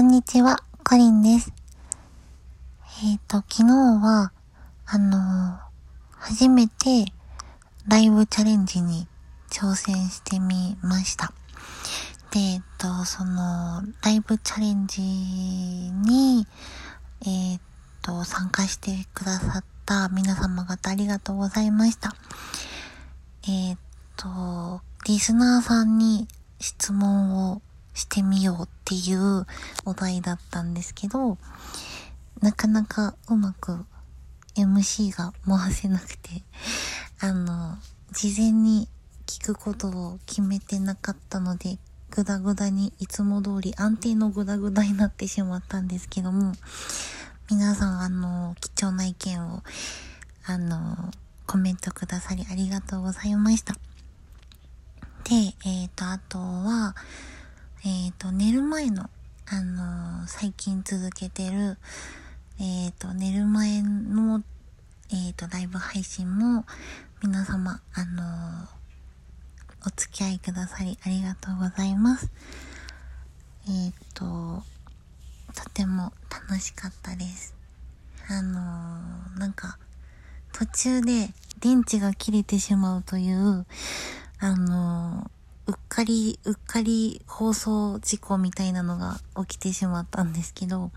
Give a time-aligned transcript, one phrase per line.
[0.00, 1.52] こんにちは、コリンです。
[3.04, 4.32] えっ、と、昨日は、
[4.86, 5.58] あのー
[6.12, 7.12] 初めて
[7.86, 9.06] ライブチャレンジに
[9.50, 11.34] 挑戦してみました。
[12.30, 16.46] で、えっ、と、その、ライブチャレンジに、
[17.26, 17.60] えっ、
[18.00, 22.14] と、参加してくださった皆様方ありがとうございました。
[23.46, 23.76] えっ、
[24.16, 26.26] と、リスナーさんに
[26.58, 27.60] 質問を
[28.00, 29.46] してみようっていう
[29.84, 31.36] お題だったんですけど、
[32.40, 33.84] なかなかうまく
[34.56, 36.42] MC が回せなくて、
[37.20, 37.76] あの、
[38.12, 38.88] 事前に
[39.26, 41.78] 聞くことを決めてなかったので、
[42.10, 46.54] ぐだぐだにいつも通り安定のぐだぐだになってしまったんですけども、
[47.50, 49.62] 皆さんあの、貴重な意見を、
[50.46, 51.10] あの、
[51.46, 53.74] コメントくださりありがとうございました。
[55.24, 56.96] で、えっ、と、あとは、
[57.82, 59.08] えっ、と、寝る前の、
[59.46, 61.78] あのー最近続けてる、
[62.60, 64.42] えっ、と、寝る前の、
[65.10, 66.66] えっ、と、ライブ配信も、
[67.22, 68.68] 皆様、あの
[69.86, 72.30] お付き合いくださりありがとうございます。
[73.66, 74.62] えっ、と、
[75.54, 77.54] とても楽しかったです。
[78.28, 78.60] あの
[79.38, 79.78] なんか、
[80.52, 83.64] 途中で電池が切れてしまうという、
[84.38, 85.30] あの、
[85.70, 90.90] うっかり、うっかり放送事故みたいなのが起きてしまったんですけど、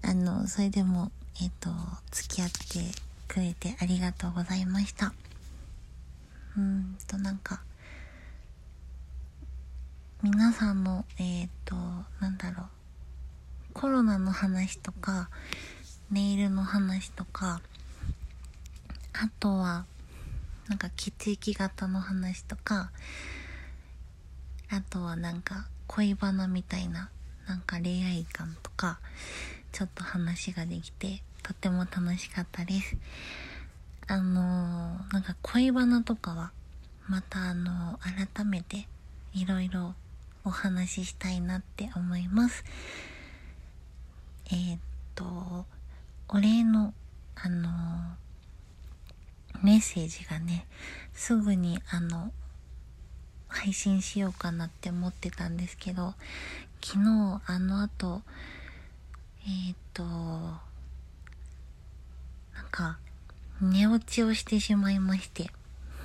[0.00, 1.68] あの、それでも、えっ、と、
[2.10, 2.56] 付き合って
[3.28, 5.12] くれてありがとうございました。
[6.56, 7.60] うんと、なんか、
[10.22, 11.74] 皆さんの、えっ、と、
[12.20, 15.28] なんだろう、コロナの話とか、
[16.10, 17.60] ネイルの話とか、
[19.12, 19.84] あとは、
[20.68, 22.90] なんか血液型の話とか、
[24.70, 27.10] あとはなんか恋バナみたいな、
[27.46, 29.00] なんか恋愛観とか、
[29.72, 32.96] ちょっと話ができて、とても楽しかったです。
[34.06, 36.52] あのーなんか恋バナとかは、
[37.08, 38.86] またあのー改めて
[39.32, 39.94] いろいろ
[40.44, 42.64] お話ししたいなって思います。
[44.50, 44.80] えーっ
[45.14, 45.66] と、
[46.28, 46.92] お礼の、
[47.34, 47.68] あの
[49.62, 50.66] メッセージがね、
[51.14, 52.32] すぐにあの、
[53.48, 56.14] 配信しようかなって思ってたんですけど、
[56.82, 58.22] 昨日あの後、
[59.44, 60.58] えーっと、な
[62.62, 62.98] んか、
[63.60, 65.50] 寝落ちをしてしまいまして、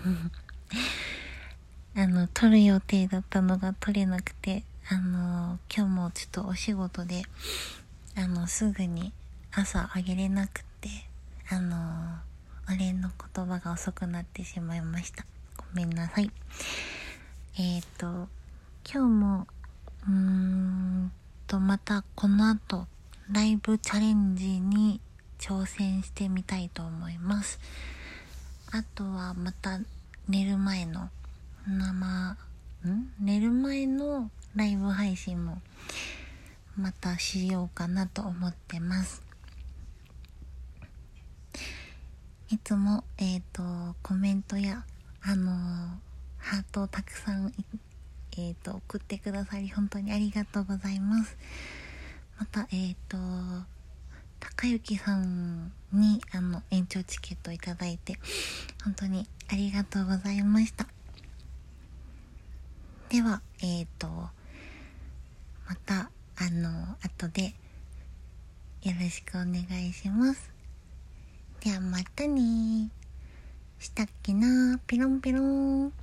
[1.95, 7.23] あの、撮る予定だったのが撮れなくて、あの、今日もちょっとお仕事で、
[8.15, 9.13] あの、すぐに
[9.51, 10.89] 朝あげれなくて、
[11.49, 12.17] あの、
[12.67, 15.25] お礼の言葉が遅くなってしまいました。
[15.57, 16.31] ごめんなさい。
[17.55, 18.07] えっ、ー、と、
[18.91, 19.47] 今日も、
[20.07, 21.11] うーん
[21.45, 22.87] と、またこの後、
[23.31, 24.99] ライブチャレンジに
[25.37, 27.59] 挑戦してみたいと思います。
[28.71, 29.79] あとはまた
[30.27, 31.11] 寝る前の
[31.67, 32.37] 生、ん？
[33.19, 35.61] 寝る前のライブ配信も
[36.75, 39.21] またしようかなと思ってます。
[42.49, 43.61] いつも、えっ、と、
[44.01, 44.85] コメントや、
[45.21, 46.02] あのー
[46.43, 47.53] ハートをたくさん、
[48.37, 51.37] えっ、と、送ってくださり、本当にありがとうございます。
[52.37, 53.17] また、えっ、と、
[54.41, 58.19] 高幸さんに、あの、延長チケットいただいて、
[58.83, 60.85] 本当にありがとうございました。
[63.07, 64.31] では、えっ、と、ま
[65.85, 67.53] た、あの、後で、
[68.83, 70.51] よろしくお願いします。
[71.61, 72.89] ではまたね
[73.79, 76.02] したっけなピロンピロン。